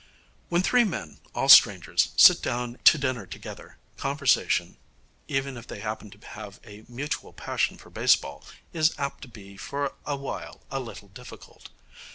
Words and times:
When 0.49 0.63
three 0.63 0.83
men, 0.83 1.19
all 1.35 1.47
strangers, 1.47 2.09
sit 2.17 2.41
down 2.41 2.79
to 2.85 2.97
dinner 2.97 3.27
together, 3.27 3.77
conversation, 3.97 4.77
even 5.27 5.57
if 5.57 5.67
they 5.67 5.79
happen 5.79 6.09
to 6.09 6.27
have 6.29 6.59
a 6.63 6.85
mutual 6.87 7.33
passion 7.33 7.77
for 7.77 7.91
baseball, 7.91 8.43
is 8.73 8.95
apt 8.97 9.21
to 9.21 9.27
be 9.27 9.57
for 9.57 9.93
a 10.07 10.15
while 10.15 10.61
a 10.71 10.79
little 10.79 11.09
difficult. 11.09 11.69